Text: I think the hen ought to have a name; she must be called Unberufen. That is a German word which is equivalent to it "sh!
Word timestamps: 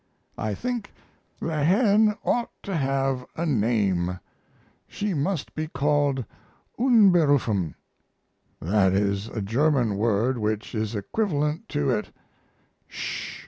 I 0.39 0.55
think 0.55 0.93
the 1.39 1.63
hen 1.63 2.15
ought 2.25 2.49
to 2.63 2.75
have 2.75 3.23
a 3.35 3.45
name; 3.45 4.19
she 4.87 5.13
must 5.13 5.53
be 5.53 5.67
called 5.67 6.25
Unberufen. 6.79 7.75
That 8.59 8.93
is 8.93 9.27
a 9.27 9.43
German 9.43 9.97
word 9.97 10.39
which 10.39 10.73
is 10.73 10.95
equivalent 10.95 11.69
to 11.69 11.91
it 11.91 12.11
"sh! 12.87 13.37